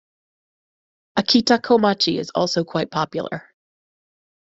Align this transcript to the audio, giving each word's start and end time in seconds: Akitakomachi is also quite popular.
Akitakomachi 1.19 2.17
is 2.19 2.31
also 2.31 2.63
quite 2.63 2.89
popular. 2.89 3.53